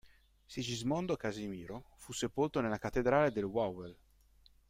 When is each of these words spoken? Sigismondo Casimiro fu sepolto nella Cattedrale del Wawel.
Sigismondo 0.47 1.15
Casimiro 1.15 1.89
fu 1.97 2.11
sepolto 2.11 2.59
nella 2.59 2.79
Cattedrale 2.79 3.31
del 3.31 3.43
Wawel. 3.43 3.95